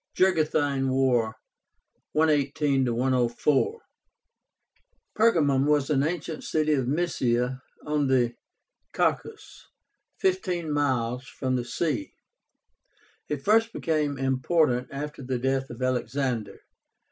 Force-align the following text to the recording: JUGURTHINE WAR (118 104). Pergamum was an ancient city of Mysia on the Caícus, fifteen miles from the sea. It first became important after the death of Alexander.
JUGURTHINE 0.15 0.89
WAR 0.89 1.35
(118 2.13 2.91
104). 2.95 3.81
Pergamum 5.15 5.67
was 5.67 5.91
an 5.91 6.01
ancient 6.01 6.43
city 6.43 6.73
of 6.73 6.87
Mysia 6.87 7.61
on 7.85 8.07
the 8.07 8.33
Caícus, 8.95 9.65
fifteen 10.17 10.71
miles 10.73 11.27
from 11.27 11.55
the 11.55 11.63
sea. 11.65 12.13
It 13.29 13.45
first 13.45 13.71
became 13.73 14.17
important 14.17 14.87
after 14.89 15.21
the 15.21 15.37
death 15.37 15.69
of 15.69 15.83
Alexander. 15.83 16.61